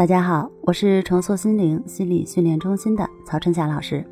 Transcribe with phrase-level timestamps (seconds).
[0.00, 4.02] 大家好，我是重塑心灵心理训练中心的曹春霞老师。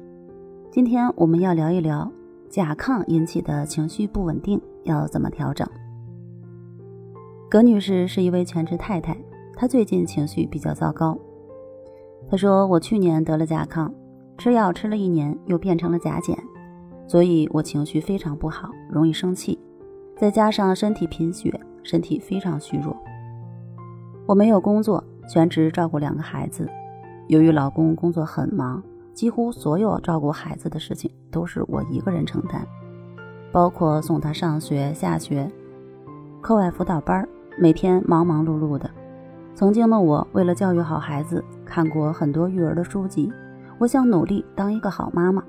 [0.71, 2.13] 今天我们要聊一聊
[2.51, 5.67] 甲亢引起的情绪不稳定要怎么调整。
[7.49, 9.17] 葛女士是一位全职太太，
[9.57, 11.17] 她最近情绪比较糟糕。
[12.31, 13.91] 她说：“我去年得了甲亢，
[14.37, 16.37] 吃药吃了一年，又变成了甲减，
[17.07, 19.59] 所以我情绪非常不好，容易生气，
[20.19, 22.95] 再加上身体贫血，身体非常虚弱。
[24.27, 26.67] 我没有工作。”全职照顾两个孩子，
[27.27, 28.83] 由于老公工作很忙，
[29.13, 32.67] 几乎所有照顾孩子的事情都是我一个人承担，
[33.53, 35.51] 包括送他上学、下学、
[36.41, 37.29] 课外辅导班，
[37.59, 38.91] 每天忙忙碌碌的。
[39.55, 43.31] 曾经的我为了教育好孩子，看过很多育儿的书籍，
[43.79, 45.45] 我想努力当一个好妈妈。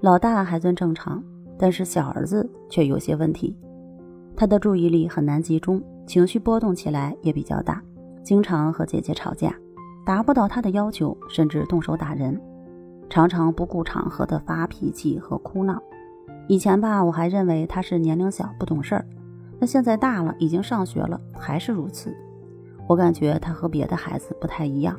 [0.00, 1.20] 老大还算正常，
[1.58, 3.56] 但是小儿子却有些问题，
[4.36, 7.82] 他的注意力很难集中，情绪波动起来也比较大。
[8.22, 9.54] 经常和姐姐吵架，
[10.04, 12.40] 达不到她的要求，甚至动手打人，
[13.08, 15.82] 常常不顾场合的发脾气和哭闹。
[16.48, 19.06] 以前吧，我还认为他是年龄小不懂事儿，
[19.58, 22.12] 那现在大了，已经上学了，还是如此。
[22.88, 24.98] 我感觉他和别的孩子不太一样，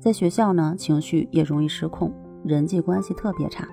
[0.00, 3.68] 在学校呢，情绪也容易失控，人际关系特别差。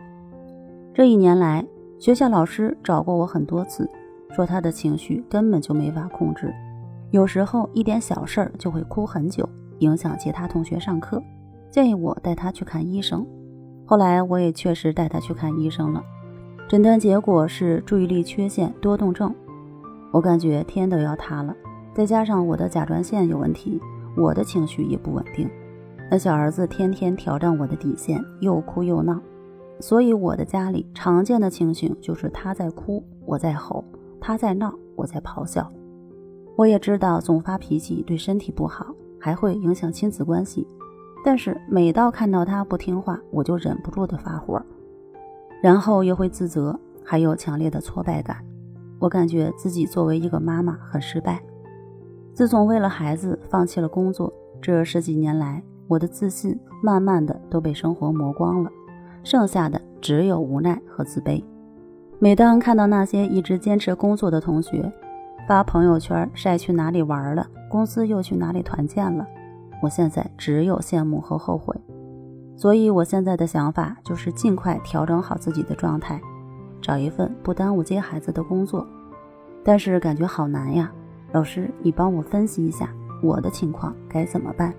[0.93, 1.65] 这一年来，
[1.97, 3.89] 学校老师找过我很多次，
[4.31, 6.53] 说他的情绪根本就没法控制。
[7.11, 9.47] 有时候一点小事儿就会哭很久，
[9.79, 11.21] 影响其他同学上课，
[11.71, 13.25] 建议我带他去看医生。
[13.85, 16.03] 后来我也确实带他去看医生了，
[16.67, 19.33] 诊断结果是注意力缺陷多动症。
[20.11, 21.55] 我感觉天都要塌了，
[21.93, 23.79] 再加上我的甲状腺有问题，
[24.17, 25.49] 我的情绪也不稳定。
[26.11, 29.21] 那小儿子天天挑战我的底线，又哭又闹，
[29.79, 33.83] 所以我的家里常见的情形就是他在哭，我在吼；
[34.19, 35.69] 他在闹，我在咆哮。
[36.57, 38.87] 我也知道总发脾气对身体不好，
[39.19, 40.67] 还会影响亲子关系。
[41.23, 44.59] 但是每到看到他不听话，我就忍不住的发火，
[45.61, 48.37] 然后又会自责，还有强烈的挫败感。
[48.97, 51.39] 我感觉自己作为一个妈妈很失败。
[52.33, 58.71] 自从为了孩子放弃了工作，这十几年来，我的自信慢慢的都被生活磨光了，
[59.23, 61.43] 剩下的只有无奈和自卑。
[62.17, 64.91] 每当看到那些一直坚持工作的同学，
[65.47, 69.25] 发朋友圈晒去哪里玩了，公司又去哪里团建了，
[69.81, 71.73] 我现在只有羡慕和后悔。
[72.57, 76.19] 所以，我现在的想法就是尽快调整好自己的状态，
[76.81, 78.85] 找一份不耽误接孩子的工作。
[79.63, 80.91] 但是感觉好难呀，
[81.31, 82.89] 老师，你帮我分析一下
[83.23, 84.73] 我的情况该怎么办？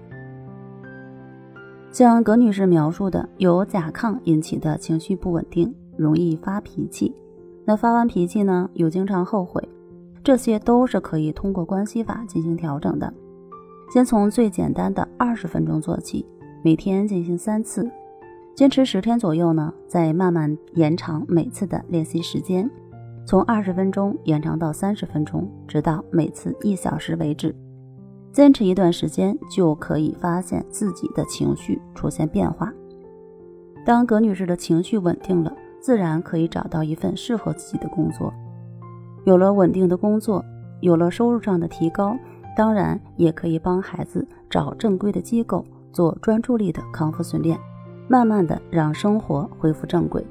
[1.91, 7.17] 像葛女士描述的，由甲亢引起的情绪不稳定，容易发脾气。
[7.65, 9.67] 那发完脾气呢，又经常后悔。
[10.29, 13.11] 这些都是可以通过关系法进行调整的。
[13.91, 16.23] 先从最简单的二十分钟做起，
[16.63, 17.91] 每天进行三次，
[18.55, 22.71] 坚持十天左右呢，再慢慢延长每次的练习时间，
[23.25, 27.57] 从二十分钟延长到三十分钟，直到每次一小时为止。
[28.31, 32.71] 坚持一段时间，就可以发现自己的情绪出现变化。
[33.83, 35.51] 当葛女士的情绪稳定了，
[35.81, 38.31] 自然可以找到一份适合自己的工作。
[39.29, 40.43] 有了稳定的工作，
[40.81, 42.17] 有了收入上的提高，
[42.57, 45.63] 当然也可以帮孩子找正规的机构
[45.93, 47.59] 做专注力的康复训练，
[48.09, 50.27] 慢慢的让生活恢复正轨。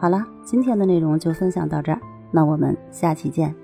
[0.00, 2.00] 好了，今天的内容就分享到这儿，
[2.32, 3.61] 那我们下期见。